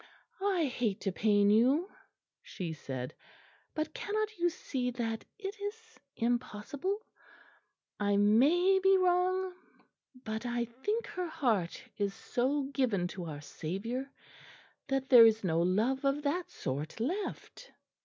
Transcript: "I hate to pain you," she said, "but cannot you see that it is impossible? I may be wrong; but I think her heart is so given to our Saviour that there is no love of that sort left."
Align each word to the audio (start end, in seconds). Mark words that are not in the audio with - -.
"I 0.43 0.65
hate 0.65 0.99
to 1.01 1.11
pain 1.11 1.51
you," 1.51 1.87
she 2.41 2.73
said, 2.73 3.13
"but 3.75 3.93
cannot 3.93 4.35
you 4.39 4.49
see 4.49 4.89
that 4.89 5.25
it 5.37 5.59
is 5.61 5.99
impossible? 6.15 7.05
I 7.99 8.17
may 8.17 8.79
be 8.79 8.97
wrong; 8.97 9.53
but 10.15 10.43
I 10.43 10.65
think 10.65 11.05
her 11.05 11.27
heart 11.27 11.83
is 11.99 12.15
so 12.15 12.63
given 12.63 13.07
to 13.09 13.25
our 13.25 13.41
Saviour 13.41 14.09
that 14.87 15.09
there 15.09 15.27
is 15.27 15.43
no 15.43 15.61
love 15.61 16.03
of 16.03 16.23
that 16.23 16.49
sort 16.49 16.99
left." 16.99 17.71